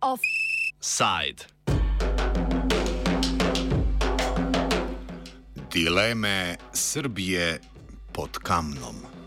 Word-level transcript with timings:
Offside. 0.00 1.44
Dileme 5.70 6.56
Srbije 6.72 7.60
pod 8.12 8.38
kamnom. 8.38 9.17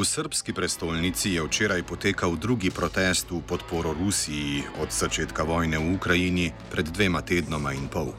V 0.00 0.04
srbski 0.08 0.56
prestolnici 0.56 1.36
je 1.36 1.44
včeraj 1.44 1.84
potekal 1.84 2.32
drugi 2.32 2.72
protest 2.72 3.28
v 3.28 3.44
podporo 3.44 3.92
Rusiji 3.92 4.64
od 4.80 4.88
začetka 4.88 5.44
vojne 5.44 5.76
v 5.76 5.92
Ukrajini 5.92 6.56
pred 6.72 6.88
dvema 6.88 7.20
tednoma 7.20 7.76
in 7.76 7.84
pol. 7.84 8.16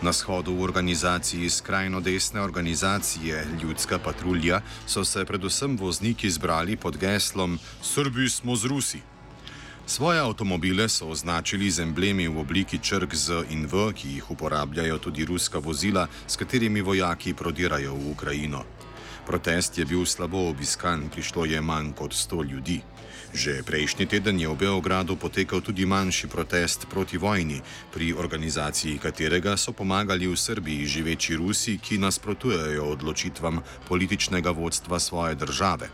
Na 0.00 0.16
shodu 0.16 0.56
v 0.56 0.64
organizaciji 0.64 1.44
skrajno 1.52 2.00
desne 2.00 2.40
organizacije 2.40 3.44
Ljudska 3.60 4.00
patrulja 4.00 4.64
so 4.88 5.04
se 5.04 5.28
predvsem 5.28 5.76
vozniki 5.76 6.32
zbrali 6.32 6.80
pod 6.80 6.96
geslom 6.96 7.60
Srbi 7.84 8.24
smo 8.32 8.56
z 8.56 8.64
Rusi. 8.64 9.00
Svoje 9.84 10.24
avtomobile 10.24 10.88
so 10.88 11.12
označili 11.12 11.68
z 11.68 11.84
emblemi 11.84 12.24
v 12.28 12.40
obliki 12.40 12.80
črk 12.80 13.12
Z 13.12 13.44
in 13.52 13.68
V, 13.68 13.92
ki 13.92 14.16
jih 14.16 14.30
uporabljajo 14.30 14.96
tudi 14.98 15.28
ruska 15.28 15.60
vozila, 15.60 16.08
s 16.24 16.40
katerimi 16.40 16.80
vojaki 16.80 17.36
prodirajo 17.36 17.92
v 17.92 18.16
Ukrajino. 18.16 18.77
Protest 19.28 19.78
je 19.78 19.84
bil 19.84 20.08
slabo 20.08 20.48
obiskan, 20.48 21.12
prišlo 21.12 21.44
je 21.44 21.60
manj 21.60 21.92
kot 21.92 22.16
100 22.16 22.48
ljudi. 22.48 22.80
Že 23.36 23.60
prejšnji 23.60 24.08
teden 24.08 24.40
je 24.40 24.48
v 24.48 24.56
Beogradu 24.56 25.20
potekal 25.20 25.60
tudi 25.60 25.84
manjši 25.84 26.32
protest 26.32 26.88
proti 26.88 27.20
vojni, 27.20 27.60
pri 27.92 28.16
organizaciji 28.16 28.96
katerega 28.96 29.60
so 29.60 29.76
pomagali 29.76 30.24
v 30.24 30.32
Srbiji 30.32 30.88
živeči 30.88 31.36
Rusi, 31.36 31.76
ki 31.76 32.00
nasprotujejo 32.00 32.88
odločitvam 32.88 33.60
političnega 33.84 34.48
vodstva 34.48 34.96
svoje 34.96 35.36
države. 35.36 35.92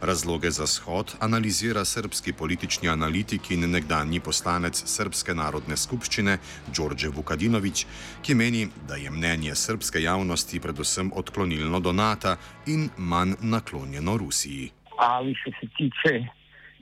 Razloge 0.00 0.50
za 0.50 0.66
shod 0.66 1.14
analizira 1.20 1.84
srpski 1.84 2.32
politični 2.32 2.88
analitik 2.88 3.50
in 3.50 3.70
nekdanji 3.70 4.20
poslanec 4.20 4.82
Srpske 4.86 5.34
narodne 5.34 5.76
skupščine 5.76 6.38
Đorđe 6.76 7.08
Vukadinovič, 7.08 7.86
ki 8.22 8.34
meni, 8.34 8.68
da 8.88 8.94
je 8.94 9.10
mnenje 9.10 9.54
srpske 9.54 10.02
javnosti 10.02 10.60
predvsem 10.60 11.12
odklonilno 11.14 11.80
do 11.80 11.92
NATO 11.92 12.36
in 12.66 12.88
manj 12.96 13.34
naklonjeno 13.40 14.16
Rusiji. 14.16 14.70
Ali 14.98 15.34
što 15.34 15.50
se 15.50 15.66
tiče 15.76 16.26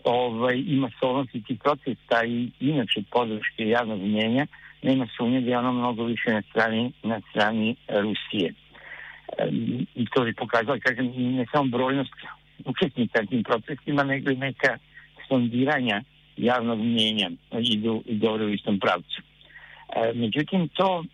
ovaj, 0.05 0.63
masovnosti 0.69 1.43
tih 1.43 1.59
protesta 1.59 2.25
i 2.25 2.51
inače 2.61 3.03
podrške 3.11 3.69
javnog 3.69 4.01
mnjenja, 4.01 4.47
nema 4.83 5.07
sumnje 5.17 5.41
da 5.41 5.51
je 5.51 5.59
ono 5.59 5.73
mnogo 5.73 6.05
više 6.05 6.33
na 6.33 6.43
strani, 6.51 6.93
na 7.03 7.21
strani 7.31 7.77
Rusije. 7.89 8.55
I 9.95 10.07
to 10.15 10.27
je 10.27 10.35
pokazalo, 10.35 10.79
kažem, 10.87 11.07
ne 11.17 11.47
samo 11.53 11.65
brojnost 11.65 12.13
učesnika 12.65 13.27
tim 13.27 13.43
protestima, 13.43 14.03
nego 14.03 14.31
i 14.31 14.37
neka 14.37 14.79
sondiranja 15.29 16.03
javnog 16.37 16.79
mnjenja 16.79 17.31
idu 17.61 18.03
i 18.07 18.15
dobro 18.15 18.47
u 18.47 18.55
istom 18.55 18.81
pravcu. 18.81 19.23
E, 19.97 20.13
međutim, 20.15 20.69
to 20.69 21.05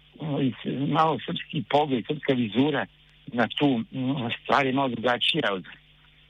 malo 0.88 1.18
srpski 1.26 1.64
pogled, 1.70 2.04
srpska 2.06 2.32
vizura 2.32 2.86
na 3.26 3.48
tu 3.58 3.82
stvar 4.42 4.66
je 4.66 4.72
malo 4.72 4.88
drugačija 4.88 5.52
od 5.52 5.64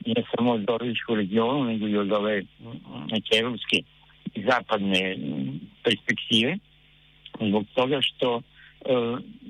ne 0.05 0.23
samo 0.35 0.51
od 0.51 0.61
Dorovičkog 0.61 1.17
regionu, 1.17 1.63
nego 1.63 1.87
i 1.87 1.97
od 1.97 2.11
ove 2.11 2.43
neke 3.11 3.37
evropske 3.39 3.77
i 4.35 4.43
zapadne 4.43 5.17
perspektive. 5.83 6.57
Zbog 7.41 7.65
toga 7.73 8.01
što 8.01 8.41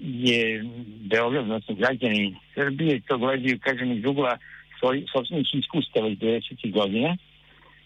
je 0.01 0.65
Beograd, 0.99 1.43
odnosno 1.43 1.75
građani 1.75 2.35
Srbije, 2.55 3.01
to 3.07 3.17
gledaju, 3.17 3.59
kažem, 3.59 3.91
iz 3.91 4.05
ugla 4.05 4.37
svoj, 4.79 5.05
sobstvenih 5.11 5.55
iskustava 5.55 6.07
iz 6.07 6.17
90. 6.17 6.71
godina 6.71 7.17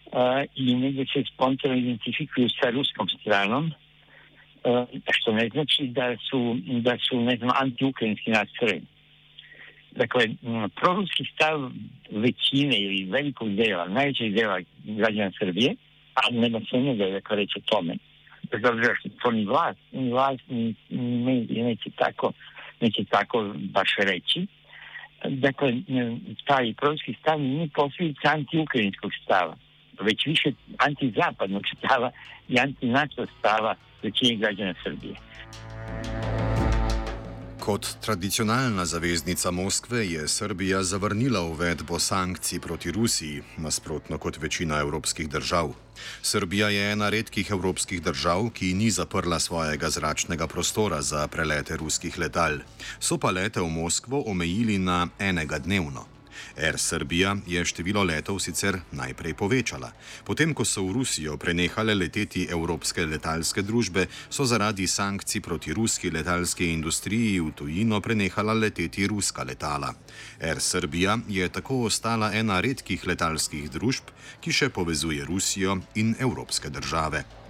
uh, 0.06 0.22
i 0.56 0.76
negdje 0.76 1.06
se 1.14 1.24
spontano 1.34 1.76
identifikuju 1.76 2.50
sa 2.50 2.70
ruskom 2.70 3.08
stranom, 3.10 3.66
uh, 3.66 4.88
što 5.12 5.32
ne 5.34 5.50
znači 5.50 5.88
da 5.88 6.16
su, 6.30 6.58
da 6.66 6.98
su 7.10 7.22
ne 7.22 7.38
znam, 7.38 7.50
anti-ukrajinski 7.56 8.32
nastrojeni. 8.32 8.86
Dakle, 9.92 10.24
proruski 10.76 11.26
stav 11.34 11.72
većine 12.12 12.80
ili 12.80 13.12
velikog 13.12 13.56
dela, 13.56 13.88
najvećeg 13.88 14.34
dela 14.34 14.60
građana 14.84 15.32
Srbije, 15.40 15.76
a 16.14 16.22
nema 16.32 16.62
sumnje 16.70 16.96
da 16.96 17.04
je 17.04 17.12
dakle, 17.12 17.36
reći 17.36 17.54
o 17.60 17.62
tome, 17.62 17.96
bez 18.52 18.62
obzira 18.66 18.96
što 19.00 19.10
to 19.10 19.32
ni 19.32 19.46
vlast, 19.46 19.80
ni 19.92 20.12
vlast, 20.12 20.42
ni, 20.50 20.76
ni 20.90 21.24
mediji 21.26 21.64
neće 21.64 21.90
tako, 21.90 22.32
neće 22.82 23.04
tako 23.10 23.54
baš 23.58 23.90
reći, 23.98 24.48
dakle, 25.30 25.74
taj 26.46 26.74
proruski 26.74 27.14
stav 27.22 27.40
nije 27.40 27.70
posljedica 27.76 28.30
anti-ukrajinskog 28.30 29.12
stava, 29.24 29.56
već 30.02 30.26
više 30.26 30.52
antizapadnog 30.78 31.64
stava 31.78 32.12
i 32.48 32.60
anti-NATO 32.60 33.26
stava 33.40 33.76
većine 34.04 34.36
građana 34.36 34.74
Srbije. 34.84 35.16
Kot 37.62 37.88
tradicionalna 38.02 38.86
zaveznica 38.86 39.52
Moskve 39.52 40.08
je 40.08 40.28
Srbija 40.28 40.84
zavrnila 40.84 41.42
uvedbo 41.42 42.00
sankcij 42.00 42.60
proti 42.60 42.92
Rusiji, 42.92 43.44
nasprotno 43.58 44.18
kot 44.18 44.38
večina 44.42 44.80
evropskih 44.80 45.30
držav. 45.30 45.74
Srbija 46.22 46.70
je 46.70 46.92
ena 46.92 47.10
redkih 47.10 47.52
evropskih 47.52 48.02
držav, 48.02 48.50
ki 48.50 48.74
ni 48.74 48.90
zaprla 48.92 49.40
svojega 49.40 49.90
zračnega 49.90 50.48
prostora 50.48 51.02
za 51.02 51.28
prelete 51.28 51.78
ruskih 51.78 52.18
letal. 52.20 52.58
So 53.00 53.18
pa 53.18 53.30
lete 53.32 53.62
v 53.62 53.70
Moskvo 53.70 54.24
omejili 54.26 54.78
na 54.78 55.08
enega 55.20 55.60
dnevno. 55.60 56.06
Air 56.58 56.80
Serbia 56.80 57.36
je 57.48 57.66
število 57.66 58.04
letov 58.04 58.40
sicer 58.40 58.80
najprej 58.92 59.34
povečala. 59.34 59.92
Potem, 60.24 60.54
ko 60.54 60.66
so 60.66 60.84
v 60.86 61.00
Rusijo 61.00 61.38
prenehale 61.38 61.96
leteti 61.96 62.48
evropske 62.50 63.06
letalske 63.06 63.62
družbe, 63.62 64.08
so 64.30 64.46
zaradi 64.46 64.88
sankcij 64.88 65.42
proti 65.42 65.74
ruski 65.74 66.12
letalski 66.12 66.72
industriji 66.74 67.40
v 67.40 67.52
tujino 67.56 68.02
prenehala 68.02 68.54
leteti 68.54 69.08
ruska 69.08 69.44
letala. 69.44 69.94
Air 70.42 70.60
Serbia 70.60 71.20
je 71.28 71.50
tako 71.50 71.86
ostala 71.90 72.34
ena 72.34 72.62
redkih 72.62 73.08
letalskih 73.08 73.70
družb, 73.72 74.10
ki 74.42 74.52
še 74.52 74.70
povezuje 74.70 75.26
Rusijo 75.26 75.80
in 75.96 76.16
evropske 76.20 76.70
države. 76.70 77.41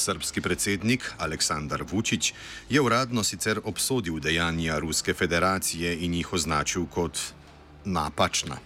Srpski 0.00 0.40
predsednik 0.40 1.12
Aleksandar 1.18 1.82
Vučić 1.90 2.32
je 2.68 2.80
uradno 2.80 3.24
sicer 3.24 3.60
obsodil 3.64 4.20
dejanja 4.20 4.78
Ruske 4.78 5.14
federacije 5.14 5.92
in 6.04 6.14
jih 6.14 6.32
označil 6.32 6.86
kot 6.86 7.18
napačna. 7.84 8.56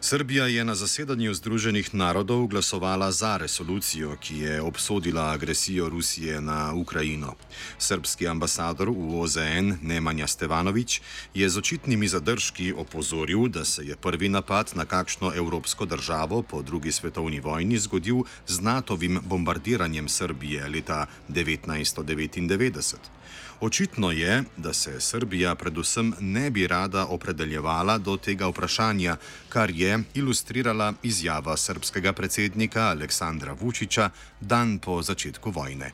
Srbija 0.00 0.46
je 0.46 0.64
na 0.64 0.74
zasedanju 0.74 1.34
Združenih 1.34 1.94
narodov 1.94 2.46
glasovala 2.46 3.12
za 3.12 3.36
resolucijo, 3.36 4.16
ki 4.20 4.38
je 4.38 4.60
obsodila 4.62 5.30
agresijo 5.30 5.88
Rusije 5.88 6.40
na 6.40 6.72
Ukrajino. 6.74 7.34
Srpski 7.78 8.28
ambasador 8.28 8.88
v 8.90 9.20
OZN 9.20 9.74
Nemanja 9.82 10.26
Stevanovič 10.26 11.00
je 11.34 11.48
z 11.48 11.58
očitnimi 11.58 12.08
zadržki 12.08 12.72
opozoril, 12.72 13.48
da 13.48 13.64
se 13.64 13.82
je 13.82 13.96
prvi 13.96 14.28
napad 14.28 14.72
na 14.74 14.84
kakšno 14.84 15.32
evropsko 15.34 15.86
državo 15.86 16.42
po 16.42 16.62
drugi 16.62 16.92
svetovni 16.92 17.40
vojni 17.40 17.78
zgodil 17.78 18.22
z 18.46 18.60
NATO-vim 18.60 19.20
bombardiranjem 19.22 20.08
Srbije 20.08 20.68
leta 20.68 21.06
1999. 21.28 23.17
Očitno 23.60 24.12
je, 24.12 24.42
da 24.56 24.72
se 24.72 25.00
Srbija 25.00 25.54
predvsem 25.54 26.12
ne 26.20 26.50
bi 26.50 26.66
rada 26.66 27.06
opredeljevala 27.06 27.98
do 27.98 28.16
tega 28.16 28.46
vprašanja, 28.46 29.16
kar 29.48 29.70
je 29.70 29.98
ilustrirala 30.14 30.94
izjava 31.02 31.56
srpskega 31.56 32.12
predsednika 32.12 32.80
Aleksandra 32.80 33.52
Vučića 33.52 34.10
dan 34.40 34.78
po 34.78 35.02
začetku 35.02 35.50
vojne. 35.50 35.90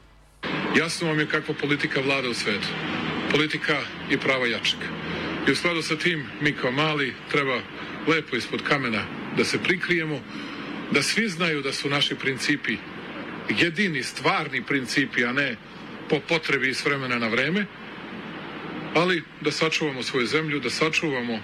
Jasno 0.77 1.09
vam 1.09 1.21
je 1.21 1.29
kakva 1.29 1.55
politika 1.61 2.01
vlada 2.01 2.29
u 2.29 2.35
svetu. 2.35 2.69
Politika 3.31 3.81
i 4.11 4.19
prava 4.19 4.47
jačeg. 4.47 4.81
I 5.49 5.53
u 5.53 5.57
skladu 5.57 5.83
sa 5.83 5.97
tim 5.97 6.27
mi 6.41 6.53
kao 6.53 6.73
mali 6.73 7.15
treba 7.31 7.61
lepo 8.09 8.37
ispod 8.37 8.63
kamena 8.63 9.05
da 9.37 9.45
se 9.45 9.59
prikrijemo, 9.59 10.21
da 10.91 11.03
svi 11.03 11.29
znaju 11.29 11.63
da 11.63 11.73
su 11.73 11.89
naši 11.89 12.15
principi 12.15 12.77
jedini 13.49 14.03
stvarni 14.03 14.63
principi, 14.63 15.25
a 15.25 15.33
ne 15.33 15.57
po 16.09 16.21
potrebi 16.29 16.75
s 16.75 16.85
vremena 16.85 17.19
na 17.19 17.29
vreme, 17.29 17.67
ali 18.95 19.23
da 19.41 19.51
sačuvamo 19.51 20.03
svoju 20.03 20.27
zemlju, 20.27 20.61
da 20.61 20.71
sačuvamo 20.71 21.39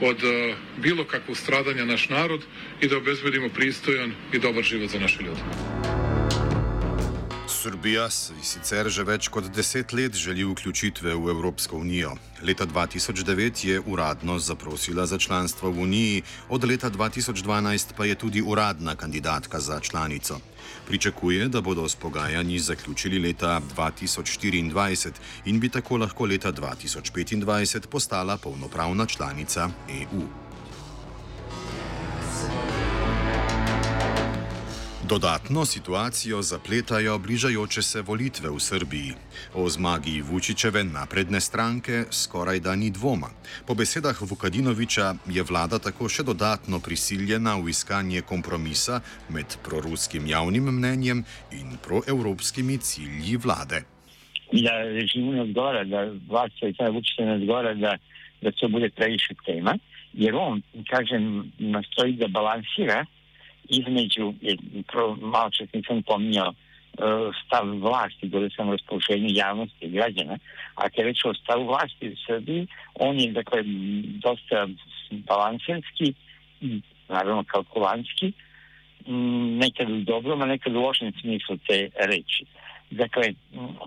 od 0.00 0.22
uh, 0.22 0.56
bilo 0.76 1.04
kakvog 1.04 1.36
stradanja 1.36 1.84
naš 1.84 2.08
narod 2.08 2.40
i 2.80 2.88
da 2.88 2.96
obezbedimo 2.96 3.48
pristojan 3.48 4.12
i 4.32 4.38
dobar 4.38 4.64
život 4.64 4.90
za 4.90 4.98
naše 4.98 5.22
ljude. 5.22 5.95
Srbija 7.66 8.04
si 8.14 8.36
sicer 8.46 8.86
že 8.94 9.02
več 9.02 9.26
kot 9.34 9.48
deset 9.50 9.90
let 9.90 10.14
želi 10.14 10.44
vključitve 10.46 11.16
v 11.18 11.32
Evropsko 11.32 11.80
unijo. 11.82 12.12
Leta 12.46 12.62
2009 12.66 13.64
je 13.66 13.80
uradno 13.80 14.38
zaprosila 14.38 15.06
za 15.06 15.18
članstvo 15.18 15.72
v 15.74 15.82
Uniji, 15.82 16.22
od 16.48 16.64
leta 16.64 16.90
2012 16.90 17.96
pa 17.96 18.06
je 18.06 18.14
tudi 18.14 18.42
uradna 18.42 18.94
kandidatka 18.94 19.60
za 19.60 19.80
članico. 19.80 20.38
Pričakuje, 20.86 21.48
da 21.48 21.60
bodo 21.60 21.88
s 21.88 21.98
pogajanji 21.98 22.58
zaključili 22.58 23.18
leta 23.18 23.60
2024 23.76 25.12
in 25.44 25.60
bi 25.60 25.68
tako 25.68 25.96
lahko 25.96 26.24
leta 26.24 26.52
2025 26.52 27.86
postala 27.86 28.36
polnopravna 28.36 29.06
članica 29.06 29.70
EU. 29.90 30.45
Dodatno 35.08 35.64
situacijo 35.64 36.42
zapletajo 36.42 37.18
bližajoče 37.18 37.82
se 37.82 38.00
volitve 38.02 38.50
v 38.50 38.58
Srbiji. 38.60 39.12
O 39.54 39.68
zmagi 39.68 40.22
Vučičeve 40.22 40.84
napredne 40.84 41.40
stranke 41.40 42.04
skoraj 42.10 42.60
da 42.60 42.74
ni 42.76 42.90
dvoma. 42.90 43.30
Po 43.66 43.74
besedah 43.74 44.16
Vukadinoviča 44.20 45.14
je 45.30 45.42
vlada 45.42 45.78
tako 45.78 46.08
še 46.08 46.26
dodatno 46.26 46.80
prisiljena 46.80 47.54
v 47.54 47.70
iskanje 47.70 48.22
kompromisa 48.26 49.00
med 49.30 49.46
proruskim 49.62 50.26
javnim 50.26 50.74
mnenjem 50.74 51.24
in 51.52 51.78
proevropskimi 51.86 52.78
cilji 52.78 53.36
vlade. 53.36 53.84
Da 54.52 54.74
režimu 54.90 55.32
ne 55.32 55.42
odgovara, 55.42 55.84
da 55.84 56.06
vlada 56.28 56.66
in 56.66 56.94
Vučičeve 56.94 57.28
ne 57.28 57.34
odgovara, 57.34 57.74
da, 57.74 57.98
da 58.42 58.50
to 58.50 58.68
bude 58.68 58.90
previše 58.90 59.38
tema, 59.46 59.78
jer 60.12 60.34
on, 60.34 60.62
kažem, 60.90 61.52
nastoji 61.58 62.18
da 62.18 62.26
balansira 62.28 63.04
između, 63.68 64.34
malo 65.20 65.50
čas 65.50 65.68
nisam 65.72 66.02
pominjao, 66.02 66.52
stav 67.46 67.66
vlasti, 67.80 68.28
govorio 68.28 68.50
sam 68.56 68.68
o 68.68 68.76
javnosti 69.28 69.84
i 69.86 69.90
građana, 69.90 70.38
a 70.74 70.82
kada 70.82 71.02
je 71.02 71.04
reč 71.04 71.24
o 71.24 71.34
stavu 71.34 71.66
vlasti 71.66 72.08
u 72.08 72.16
Srbiji, 72.26 72.66
on 72.94 73.20
je 73.20 73.32
dakle 73.32 73.62
dosta 74.22 74.68
balanserski 75.10 76.14
i 76.60 76.80
naravno 77.08 77.44
kalkulanski, 77.44 78.32
nekad 79.58 79.90
u 79.90 80.00
dobrom, 80.00 80.42
a 80.42 80.46
nekad 80.46 80.76
u 80.76 80.80
lošem 80.80 81.12
smislu 81.20 81.56
te 81.66 81.88
reči. 82.08 82.44
Dakle, 82.90 83.34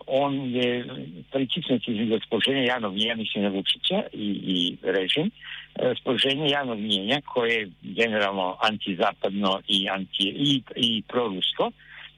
on 0.07 0.33
je 0.33 0.85
pritisnut 1.31 1.87
između 1.87 2.13
raspoloženja 2.13 2.61
javnog 2.61 2.93
mjenja, 2.93 3.15
mislim 3.15 3.43
na 3.43 3.49
Vučića 3.49 4.01
i, 4.13 4.27
i 4.43 4.77
režim, 4.83 5.31
raspoloženje 5.75 6.49
javnog 6.49 6.79
mjenja 6.79 7.21
koje 7.25 7.53
je 7.53 7.69
generalno 7.81 8.57
antizapadno 8.61 9.59
i, 9.67 9.89
anti, 9.89 10.23
i, 10.23 10.61
i 10.75 11.01
prorusko 11.07 11.71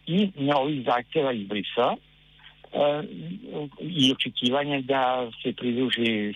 i 0.08 0.30
na 0.36 0.58
ovih 0.58 0.84
zahtjeva 0.86 1.34
iz 1.34 1.48
Brisela 1.48 1.96
i 3.80 4.12
očekivanje 4.12 4.82
da 4.82 5.32
se 5.44 5.54
pridruži 5.54 6.34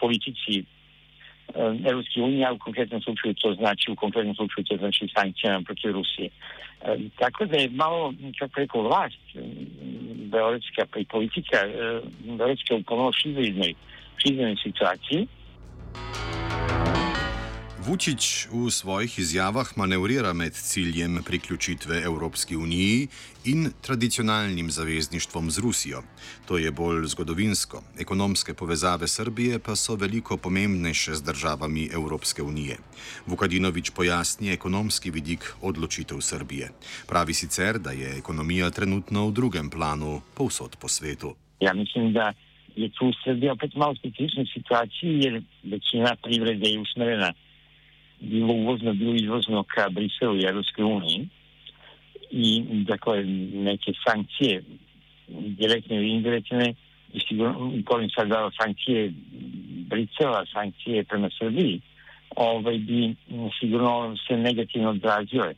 politici 0.00 0.64
Evropske 1.88 2.22
unije, 2.22 2.46
a 2.46 2.52
u 2.52 2.58
konkretnom 2.58 3.00
slučaju 3.02 3.34
to 3.34 3.54
znači, 3.54 3.90
u 3.90 3.96
konkretnom 3.96 4.34
slučaju 4.34 4.66
to 4.68 4.76
znači 4.76 5.08
sankcijama 5.16 5.60
protiv 5.64 5.92
Rusije. 5.92 6.28
E, 6.28 6.98
tako 7.18 7.44
da 7.44 7.56
je 7.56 7.68
malo, 7.70 8.14
kako 8.38 8.60
rekao, 8.60 8.82
vlast 8.82 9.24
Beogradska 10.32 10.86
pa 10.90 10.98
i 10.98 11.04
politika 11.04 11.58
Beogradska 12.24 12.74
u 12.74 12.82
pomalo 12.82 13.12
šizoidnoj, 13.12 13.74
šizoidnoj 14.16 14.56
situaciji. 14.62 15.26
Vučić 17.86 18.48
v 18.50 18.70
svojih 18.70 19.18
izjavah 19.18 19.68
manevrira 19.78 20.32
med 20.32 20.52
ciljem 20.52 21.22
priključitve 21.26 22.02
Evropski 22.02 22.56
uniji 22.56 23.08
in 23.44 23.70
tradicionalnim 23.86 24.70
zavezništvom 24.70 25.50
z 25.50 25.58
Rusijo. 25.58 26.02
To 26.48 26.58
je 26.58 26.70
bolj 26.70 27.06
zgodovinsko. 27.06 27.82
Ekonomske 27.98 28.54
povezave 28.54 29.08
Srbije 29.08 29.58
pa 29.58 29.76
so 29.76 29.94
veliko 29.94 30.36
pomembnejše 30.36 31.14
z 31.14 31.22
državami 31.22 31.88
Evropske 31.92 32.42
unije. 32.42 32.76
Vukadinovič 33.26 33.90
pojasni 33.90 34.50
ekonomski 34.50 35.10
vidik 35.10 35.54
odločitev 35.62 36.20
Srbije. 36.20 36.70
Pravi 37.08 37.34
sicer, 37.34 37.78
da 37.78 37.90
je 37.90 38.18
ekonomija 38.18 38.70
trenutno 38.70 39.28
v 39.28 39.32
drugem 39.32 39.70
planu 39.70 40.20
povsod 40.34 40.76
po 40.80 40.88
svetu. 40.88 41.34
Ja, 41.60 41.74
mislim, 41.74 42.12
da 42.12 42.32
je 42.76 42.90
tu 42.98 43.12
Srbija 43.24 43.52
opet 43.52 43.74
malo 43.74 43.94
specifična 43.94 44.44
situacija, 44.54 45.10
jer 45.24 45.42
večina 45.62 46.16
privrede 46.22 46.68
je 46.68 46.80
usmerena 46.80 47.32
bilo 48.20 48.52
uvozno, 48.52 48.94
bilo 48.94 49.14
izvozno 49.14 49.62
ka 49.62 49.88
Briselu 49.90 50.36
i 50.36 50.44
Evropskoj 50.44 50.84
uniji 50.84 51.28
i 52.30 52.62
dakle 52.84 53.24
neke 53.54 53.92
sankcije 54.08 54.62
direktne 55.28 55.96
ili 55.96 56.08
indirektne 56.10 56.74
i 57.12 57.20
sigurno, 57.28 57.72
govorim 57.86 58.10
sad 58.10 58.28
dao 58.28 58.50
sankcije 58.60 59.12
Brisela, 59.88 60.46
sankcije 60.52 61.04
prema 61.04 61.30
Srbiji, 61.38 61.80
ovaj, 62.36 62.78
bi 62.78 63.14
sigurno 63.60 64.16
se 64.28 64.36
negativno 64.36 64.90
odrazile 64.90 65.54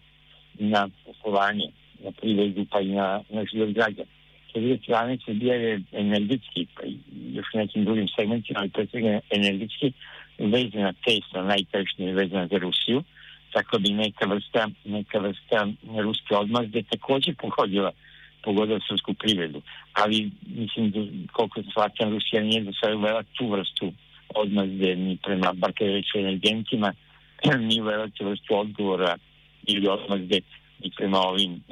na 0.59 0.89
poslovanje, 1.05 1.69
na 2.05 2.11
privredu 2.11 2.67
pa 2.71 2.81
i 2.81 2.89
na, 2.89 3.21
na 3.31 3.45
život 3.53 3.71
građana. 3.71 4.09
Sa 4.53 4.61
druge 4.61 4.79
strane, 4.79 5.19
Srbija 5.25 5.55
je 5.55 5.81
energetski, 5.93 6.67
pa 6.75 6.87
i 6.87 6.97
još 7.33 7.47
nekim 7.55 7.85
drugim 7.85 8.09
segmentima, 8.19 8.61
ali 8.61 8.69
pre 8.69 8.87
svega 8.87 9.21
energetski, 9.31 9.93
vezana 10.39 10.93
tesno, 11.05 11.43
najtešnije 11.43 12.15
vezana 12.15 12.47
za 12.47 12.59
Rusiju, 12.59 13.03
tako 13.53 13.79
bi 13.79 13.91
neka 13.91 14.27
vrsta, 14.27 14.69
neka 14.85 15.19
vrsta 15.19 15.69
ruske 16.03 16.37
odmazde 16.37 16.83
takođe 16.83 17.35
pogodila 17.35 17.91
pogodila 18.45 18.81
srpsku 18.89 19.15
privredu. 19.15 19.63
Ali, 19.93 20.31
mislim, 20.57 20.91
da, 20.91 21.01
koliko 21.33 21.63
shvatam, 21.71 22.11
Rusija 22.11 22.43
nije 22.43 22.61
do 22.65 22.73
sada 22.81 22.97
uvela 22.97 23.23
tu 23.23 23.51
vrstu 23.51 23.93
odmazde 24.35 24.97
ni 24.97 25.19
prema, 25.25 25.53
bar 25.53 25.73
kada 25.73 25.91
reći 25.91 26.19
energentima, 26.19 26.93
nije 27.69 27.83
uvela 27.83 28.09
tu 28.09 28.25
vrstu 28.29 28.59
odgovora 28.59 29.17
ili 29.67 29.89
odmazde 29.89 30.41
i 30.83 30.91
prema 30.97 31.19
ovim 31.19 31.63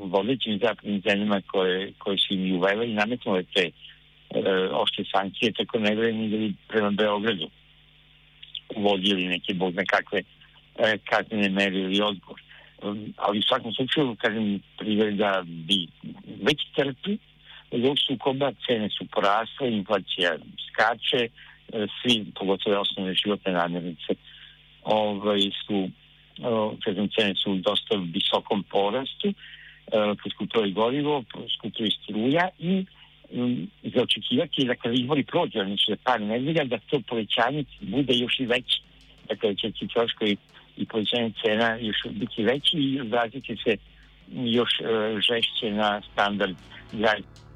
vodećim 0.00 0.58
zapadnim 0.62 1.02
zemljama 1.08 1.40
koje, 1.46 1.92
koje 1.98 2.18
su 2.18 2.34
im 2.34 2.56
uvele 2.56 2.90
i 2.90 2.94
nametnule 2.94 3.42
te 3.54 3.70
e, 3.70 3.72
ošte 4.72 5.04
sankcije, 5.14 5.52
tako 5.52 5.78
ne 5.78 5.94
gre 5.96 6.12
ni 6.12 6.28
da 6.28 6.36
bi 6.36 6.54
prema 6.68 6.90
Beogradu 6.90 7.50
uvodili 8.76 9.28
neke 9.28 9.54
bog 9.54 9.74
nekakve 9.74 10.22
e, 10.78 10.98
kaznene 10.98 11.48
mere 11.48 11.78
ili 11.78 12.00
odgovor. 12.00 12.40
Um, 12.82 13.14
ali 13.16 13.38
u 13.38 13.42
svakom 13.42 13.72
slučaju, 13.72 14.16
kažem, 14.18 14.60
privreda 14.78 15.42
bi 15.46 15.86
već 16.42 16.60
trpi, 16.76 17.18
zbog 17.72 17.96
sukoba, 18.06 18.52
cene 18.66 18.88
su 18.90 19.04
porasle, 19.04 19.72
inflacija 19.72 20.36
skače, 20.68 21.28
e, 21.72 21.86
svi, 22.02 22.24
pogotovo 22.38 22.80
osnovne 22.80 23.14
životne 23.14 23.52
namirnice, 23.52 24.14
ovaj, 24.82 25.40
su, 25.66 25.90
kažem, 26.84 27.08
cene 27.18 27.34
su 27.34 27.52
u 27.52 27.56
dosta 27.56 27.96
visokom 28.12 28.62
porastu, 28.62 29.28
e, 29.28 29.34
poskupilo 30.22 30.70
gorivo, 30.70 31.22
poskupilo 31.32 31.86
i 31.86 31.96
struja 32.02 32.48
i 32.58 32.84
za 33.94 34.02
očekivati 34.02 34.64
da 34.64 34.74
kada 34.74 34.94
izbori 34.94 35.24
prođe, 35.24 35.64
znači 35.64 35.84
za 35.88 35.96
par 36.04 36.20
nedelja, 36.20 36.64
da 36.64 36.78
to 36.78 37.00
povećanje 37.08 37.64
bude 37.80 38.14
još 38.14 38.40
i 38.40 38.46
veće. 38.46 38.82
Dakle, 39.28 39.54
će 39.54 39.70
ti 39.70 39.88
troškovi 39.88 40.36
i 40.76 40.86
povećanje 40.86 41.32
cena 41.44 41.76
još 41.76 41.96
biti 42.10 42.42
veći 42.42 42.76
i 42.76 43.00
odraziti 43.00 43.56
se 43.64 43.76
još 44.30 44.70
uh, 44.80 44.86
žešće 45.20 45.70
na 45.70 46.02
standard 46.12 46.56
građana. 46.92 47.49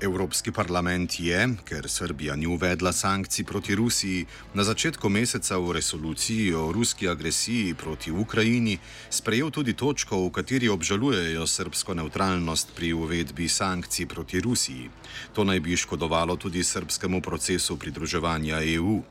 Evropski 0.00 0.52
parlament 0.52 1.20
je, 1.20 1.56
ker 1.68 1.88
Srbija 1.88 2.36
ni 2.36 2.46
uvedla 2.46 2.92
sankcij 2.92 3.44
proti 3.44 3.74
Rusiji, 3.74 4.26
na 4.54 4.64
začetku 4.64 5.08
meseca 5.08 5.58
v 5.60 5.72
resoluciji 5.76 6.54
o 6.54 6.72
ruski 6.72 7.08
agresiji 7.08 7.74
proti 7.74 8.10
Ukrajini 8.10 8.78
sprejel 9.10 9.50
tudi 9.50 9.74
točko, 9.76 10.16
v 10.24 10.30
kateri 10.32 10.68
obžalujejo 10.72 11.46
srbsko 11.46 11.94
neutralnost 11.94 12.72
pri 12.76 12.92
uvedbi 12.92 13.48
sankcij 13.48 14.06
proti 14.06 14.40
Rusiji. 14.40 14.88
To 15.36 15.44
naj 15.44 15.60
bi 15.60 15.76
škodovalo 15.76 16.36
tudi 16.36 16.64
srpskemu 16.64 17.20
procesu 17.20 17.76
pridruževanja 17.76 18.62
EU. 18.64 19.02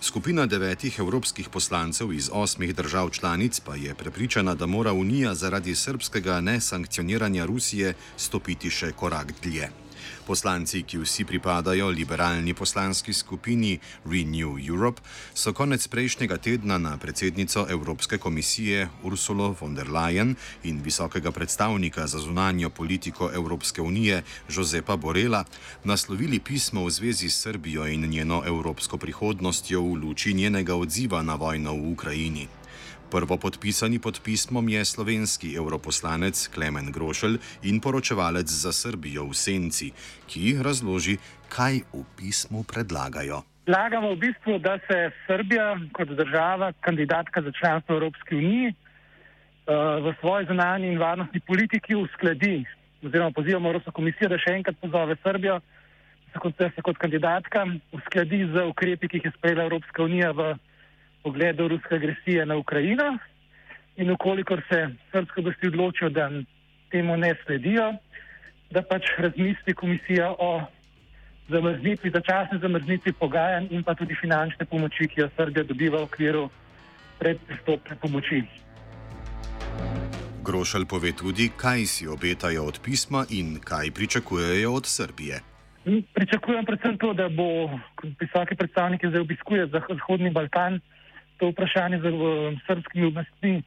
Skupina 0.00 0.46
devetih 0.46 0.98
evropskih 0.98 1.48
poslancev 1.48 2.12
iz 2.12 2.30
osmih 2.32 2.74
držav 2.74 3.10
članic 3.10 3.60
pa 3.60 3.76
je 3.76 3.94
prepričana, 3.94 4.54
da 4.54 4.66
mora 4.66 4.92
Unija 4.92 5.34
zaradi 5.34 5.74
srpskega 5.74 6.40
nesankcioniranja 6.40 7.44
Rusije 7.44 7.94
stopiti 8.16 8.70
še 8.70 8.92
korak 8.92 9.34
dlje. 9.42 9.87
Poslanci, 10.28 10.82
ki 10.84 10.98
vsi 11.00 11.24
pripadajo 11.24 11.88
liberalni 11.88 12.52
poslanski 12.54 13.12
skupini 13.12 13.78
Renew 14.04 14.58
Europe, 14.60 15.00
so 15.32 15.54
konec 15.56 15.88
prejšnjega 15.88 16.36
tedna 16.36 16.76
na 16.78 16.98
predsednico 17.00 17.64
Evropske 17.70 18.18
komisije 18.18 18.88
Ursulo 19.02 19.56
von 19.60 19.74
der 19.74 19.88
Leyen 19.88 20.34
in 20.64 20.82
visokega 20.84 21.32
predstavnika 21.32 22.06
za 22.06 22.18
zunanjo 22.18 22.70
politiko 22.70 23.30
Evropske 23.34 23.80
unije 23.82 24.22
Josepa 24.48 24.96
Borela 24.96 25.44
naslovili 25.84 26.40
pismo 26.40 26.84
v 26.84 26.90
zvezi 26.90 27.30
s 27.30 27.40
Srbijo 27.40 27.86
in 27.86 28.04
njeno 28.10 28.42
evropsko 28.46 28.98
prihodnostjo 28.98 29.80
v 29.80 29.94
luči 29.94 30.34
njenega 30.34 30.76
odziva 30.76 31.22
na 31.22 31.34
vojno 31.34 31.72
v 31.72 31.92
Ukrajini. 31.92 32.57
Prvopodpisani 33.10 33.98
pod 33.98 34.20
pismom 34.24 34.68
je 34.68 34.84
slovenski 34.84 35.54
europoslanec 35.56 36.48
Klemen 36.54 36.92
Grošelj 36.92 37.38
in 37.64 37.80
poročevalec 37.80 38.44
za 38.44 38.72
Srbijo 38.72 39.24
v 39.30 39.34
Senci, 39.34 39.88
ki 40.28 40.60
razloži, 40.60 41.16
kaj 41.48 41.80
v 41.92 42.04
pismu 42.16 42.64
predlagajo. 42.68 43.40
Predlagamo 43.64 44.12
v 44.12 44.20
bistvu, 44.28 44.58
da 44.60 44.76
se 44.84 45.10
Srbija 45.26 45.80
kot 45.96 46.08
država, 46.08 46.72
kandidatka 46.80 47.42
za 47.42 47.52
članstvo 47.52 47.96
Evropske 47.96 48.36
unije, 48.36 48.74
v 50.04 50.14
svoji 50.20 50.46
zunanji 50.46 50.92
in 50.92 50.98
varnostni 50.98 51.40
politiki 51.40 51.94
uskladi, 51.94 52.64
oziroma 53.02 53.30
pozivamo 53.30 53.68
Evropsko 53.68 53.92
komisijo, 53.92 54.28
da 54.28 54.38
še 54.38 54.52
enkrat 54.60 54.76
pozove 54.80 55.16
Srbijo 55.22 55.60
da 56.58 56.70
se 56.74 56.82
kot 56.82 56.98
kandidatka 56.98 57.66
uskladi 57.92 58.44
z 58.52 58.64
ukrepi, 58.68 59.08
ki 59.08 59.16
jih 59.16 59.24
je 59.24 59.32
sprejela 59.36 59.64
Evropska 59.64 60.02
unija 60.02 60.30
v 60.32 60.54
pogledu 61.28 61.68
ruske 61.68 61.94
agresije 61.94 62.46
na 62.46 62.56
Ukrajino. 62.56 63.18
In 63.96 64.10
ukolikor 64.10 64.62
se 64.70 64.88
srpske 65.12 65.40
oblasti 65.40 65.66
odločijo, 65.66 66.08
da 66.10 66.30
temu 66.90 67.16
ne 67.16 67.34
sledijo, 67.44 67.92
da 68.70 68.82
pač 68.82 69.02
razmisli 69.18 69.74
komisija 69.74 70.30
o 70.38 70.62
zamrznitvi, 71.48 72.10
začasni 72.10 72.58
zamrznitvi 72.62 73.12
pogajanj 73.12 73.66
in 73.70 73.82
pa 73.82 73.94
tudi 73.94 74.14
finančne 74.20 74.66
pomoči, 74.66 75.08
ki 75.08 75.20
jo 75.20 75.28
Srbija 75.36 75.64
dobiva 75.64 75.98
v 75.98 76.08
okviru 76.08 76.48
predpristopne 77.18 77.96
pomoči. 78.00 78.42
Grošelj 80.44 80.86
pove 80.88 81.12
tudi, 81.12 81.50
kaj 81.56 81.84
si 81.84 82.08
obetajo 82.08 82.64
od 82.64 82.80
pisma 82.84 83.24
in 83.30 83.58
kaj 83.60 83.90
pričakujejo 83.90 84.72
od 84.72 84.86
Srbije. 84.86 85.40
Pričakujem 86.14 86.64
predvsem 86.64 86.98
to, 86.98 87.12
da 87.12 87.28
bo 87.28 87.48
visoki 88.20 88.54
predstavnik, 88.54 89.00
ki 89.00 89.08
zdaj 89.08 89.20
obiskuje 89.20 89.66
Zahodni 89.66 90.30
Balkan, 90.30 90.80
to 91.38 91.50
vprašanje 91.50 91.98
z 91.98 92.12
srpskimi 92.66 93.06
oblastmi 93.06 93.62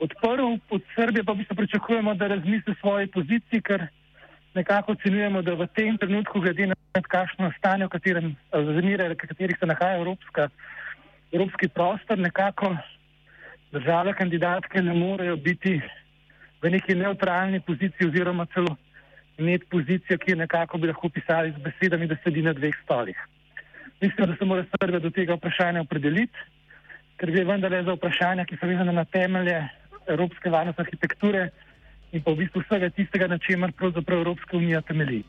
odprl. 0.00 0.58
Od 0.70 0.82
Srbije 0.94 1.24
pa 1.24 1.32
v 1.32 1.42
bistvu 1.42 1.56
pričakujemo, 1.56 2.14
da 2.14 2.26
razmisli 2.26 2.72
o 2.72 2.80
svoji 2.80 3.06
poziciji, 3.06 3.62
ker 3.62 3.86
nekako 4.54 4.92
ocenjujemo, 4.92 5.42
da 5.42 5.54
v 5.54 5.66
tem 5.76 5.98
trenutku, 5.98 6.40
glede 6.40 6.66
na 6.66 6.76
kakšno 7.02 7.52
stanje, 7.58 7.86
v 7.86 7.94
katerem 7.96 8.36
zamire, 8.52 9.08
v 9.08 9.16
katerih 9.16 9.56
se 9.58 9.66
nahaja 9.66 10.00
Evropska, 10.00 10.48
Evropski 11.32 11.68
prostor, 11.68 12.18
nekako 12.18 12.76
države 13.72 14.12
kandidatke 14.14 14.82
ne 14.82 14.94
morejo 14.94 15.36
biti 15.36 15.80
v 16.62 16.70
neki 16.70 16.94
neutralni 16.94 17.60
poziciji 17.60 18.08
oziroma 18.08 18.46
celo 18.54 18.76
imeti 19.38 19.66
pozicijo, 19.66 20.18
ki 20.18 20.30
je 20.30 20.36
nekako 20.36 20.78
bi 20.78 20.86
lahko 20.86 21.08
pisali 21.08 21.54
z 21.56 21.62
besedami, 21.64 22.06
da 22.06 22.16
sedi 22.24 22.42
na 22.42 22.52
dveh 22.52 22.74
stolih. 22.84 23.16
Mislim, 24.00 24.26
da 24.26 24.36
se 24.36 24.44
mora 24.44 24.64
Srbija 24.64 24.98
do 24.98 25.10
tega 25.10 25.34
vprašanja 25.34 25.80
opredeliti, 25.80 26.38
ker 27.16 27.30
gre 27.30 27.44
vendarle 27.44 27.82
za 27.84 27.96
vprašanja, 27.96 28.44
ki 28.44 28.56
so 28.60 28.66
vezane 28.66 28.92
na 28.92 29.04
temelje 29.04 29.60
evropske 30.06 30.50
varnostne 30.50 30.84
arhitekture 30.84 31.50
in 32.12 32.22
pa 32.22 32.32
v 32.32 32.42
bistvu 32.44 32.64
vsega 32.64 32.90
tistega, 32.90 33.26
na 33.26 33.38
čemer 33.38 33.72
pravzaprav 33.72 34.20
Evropska 34.20 34.56
unija 34.56 34.80
temelji. 34.80 35.22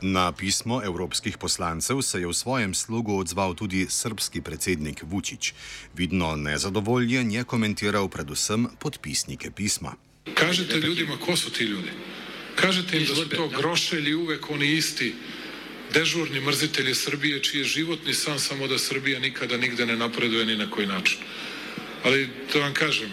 Na 0.00 0.32
pismo 0.32 0.82
evropskih 0.84 1.38
poslancev 1.38 2.02
se 2.02 2.20
je 2.20 2.26
v 2.26 2.34
svojem 2.34 2.74
slogu 2.74 3.18
odzval 3.18 3.54
tudi 3.54 3.86
srpski 3.90 4.40
predsednik 4.40 5.02
Vučić. 5.02 5.52
Vidno 5.94 6.36
nezadovoljen 6.36 7.30
je 7.30 7.44
komentiral 7.44 8.08
predvsem 8.08 8.68
podpisnike 8.78 9.50
pisma. 9.50 9.92
Kažete 10.34 10.76
ljudima, 10.76 11.16
ko 11.16 11.36
so 11.36 11.50
ti 11.50 11.64
ljudi? 11.64 11.90
Kažete 12.54 12.96
jim, 12.96 13.06
da 13.08 13.14
so 13.14 13.24
to 13.24 13.48
grošelji 13.48 14.14
uvek 14.14 14.50
oni 14.50 14.72
isti, 14.72 15.14
dežurni 15.94 16.40
mrzitelji 16.40 16.94
Srbije, 16.94 17.42
čiji 17.42 17.58
je 17.58 17.64
životni 17.64 18.14
san 18.14 18.38
samo 18.38 18.66
da 18.66 18.78
Srbija 18.78 19.20
nikada 19.20 19.56
nigde 19.56 19.86
ne 19.86 19.96
napreduje 19.96 20.46
ni 20.46 20.56
na 20.56 20.70
koji 20.70 20.86
način. 20.86 21.18
Ali 22.04 22.28
to 22.52 22.60
vam 22.60 22.74
kažem, 22.74 23.10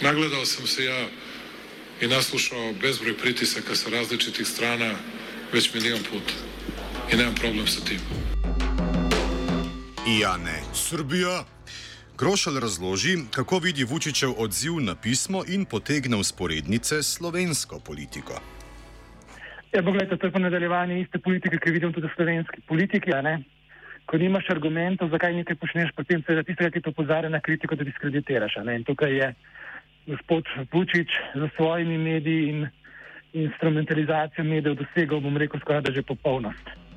nagledao 0.00 0.44
sam 0.44 0.66
se 0.66 0.84
ja 0.84 1.08
i 2.00 2.06
naslušao 2.06 2.72
bezbroj 2.72 3.18
pritisaka 3.18 3.74
sa 3.74 3.90
različitih 3.90 4.46
strana, 4.46 4.94
već 5.52 5.74
milijon 5.74 6.00
puta. 6.10 6.34
I 7.12 7.16
nemam 7.16 7.34
problem 7.34 7.66
sa 7.66 7.80
tim. 7.80 8.00
Ja, 10.20 10.36
ne. 10.36 10.62
Srbija. 10.74 11.44
Grošal 12.18 12.58
razloži, 12.58 13.18
kako 13.30 13.58
vidi 13.58 13.84
Vučićev 13.84 14.32
odziv 14.36 14.80
na 14.80 14.94
pismo 14.94 15.44
in 15.48 15.64
potegne 15.64 16.16
usporednice 16.16 17.02
slovensko 17.02 17.80
politiko. 17.80 18.40
Ja, 19.72 19.82
pogledajte, 19.82 20.16
to 20.16 20.26
je 20.26 20.32
pa 20.32 20.38
nadaljevanje 20.38 21.00
iste 21.00 21.18
politike, 21.18 21.58
ki 21.60 21.70
vidim 21.70 21.92
tudi 21.92 22.08
v 22.08 22.16
slovenski 22.16 22.60
politiki. 22.68 23.12
Ko 24.08 24.16
nimaš 24.16 24.48
argumentov, 24.50 25.10
zakaj 25.12 25.34
nekaj 25.36 25.56
počneš, 25.60 25.92
potem 25.96 26.22
se 26.24 26.34
da 26.34 26.42
tistega, 26.42 26.70
ki 26.72 26.80
to 26.80 26.92
pozare 26.96 27.28
na 27.28 27.40
kritiko, 27.40 27.76
da 27.76 27.84
diskreditiraš. 27.84 28.56
In 28.64 28.84
tukaj 28.88 29.12
je 29.12 29.34
gospod 30.06 30.48
Vučić 30.72 31.12
za 31.34 31.48
svojimi 31.56 31.98
mediji 31.98 32.48
in 32.48 32.66
instrumentalizacijo 33.32 34.44
medijev 34.44 34.78
dosegel, 34.80 35.20
bom 35.20 35.36
rekel, 35.36 35.60
skoraj 35.60 35.82
da 35.84 35.92
že 35.92 36.02
popolnost. 36.02 36.87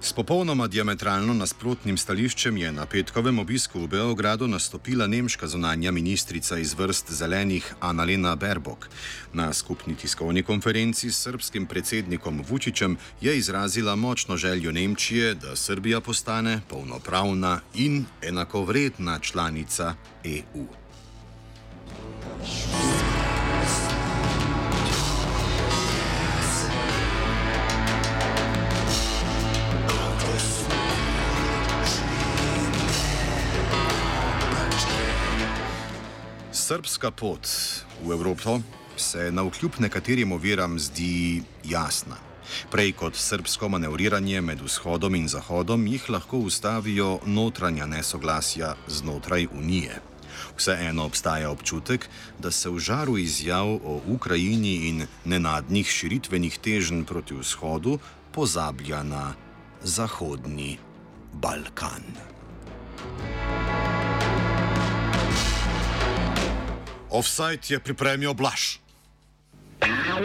S 0.00 0.12
popolnoma 0.12 0.68
diametralno 0.70 1.34
nasprotnim 1.34 1.96
stališčem 1.98 2.56
je 2.56 2.68
na 2.72 2.84
petkovem 2.86 3.38
obisku 3.42 3.80
v 3.82 3.88
Beogradu 3.96 4.46
nastopila 4.46 5.06
nemška 5.10 5.48
zunanja 5.50 5.90
ministrica 5.90 6.58
iz 6.58 6.74
vrst 6.78 7.10
zelenih 7.12 7.66
Annalena 7.80 8.36
Berbok. 8.36 8.88
Na 9.32 9.52
skupni 9.52 9.96
tiskovni 9.98 10.42
konferenci 10.42 11.10
s 11.10 11.18
srpskim 11.26 11.66
predsednikom 11.66 12.44
Vučićem 12.48 12.96
je 13.20 13.38
izrazila 13.38 13.96
močno 13.96 14.36
željo 14.36 14.72
Nemčije, 14.72 15.34
da 15.34 15.56
Srbija 15.56 16.00
postane 16.00 16.60
polnopravna 16.68 17.60
in 17.74 18.04
enakovredna 18.22 19.18
članica 19.18 19.94
EU. 20.24 20.87
Srpska 36.68 37.10
pot 37.10 37.48
v 38.04 38.12
Evropo 38.12 38.60
se 38.96 39.32
na 39.32 39.42
vkljub 39.42 39.78
nekaterim 39.80 40.32
oviram 40.32 40.76
zdi 40.78 41.40
jasna. 41.64 42.18
Prej 42.68 42.92
kot 42.92 43.16
srpsko 43.16 43.70
manevriranje 43.72 44.42
med 44.44 44.60
vzhodom 44.60 45.14
in 45.16 45.28
zahodom 45.32 45.86
jih 45.86 46.10
lahko 46.12 46.42
ustavijo 46.44 47.20
notranja 47.24 47.86
nesoglasja 47.86 48.74
znotraj 48.86 49.48
Unije. 49.56 49.96
Vseeno 50.58 51.08
obstaja 51.08 51.48
občutek, 51.50 52.04
da 52.38 52.50
se 52.50 52.68
v 52.68 52.78
žaru 52.78 53.16
izjav 53.16 53.72
o 53.80 54.02
Ukrajini 54.06 54.74
in 54.92 55.06
nenadnih 55.24 55.88
širitvenih 55.88 56.58
teženj 56.58 57.04
proti 57.08 57.34
vzhodu 57.34 57.96
pozablja 58.32 59.02
na 59.02 59.32
Zahodni 59.82 60.76
Balkan. 61.32 62.04
Offside 67.08 67.60
je 67.68 67.78
pripremil 67.78 68.34
Blaž. 68.34 68.80